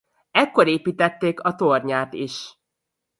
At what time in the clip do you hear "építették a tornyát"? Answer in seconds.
0.67-2.13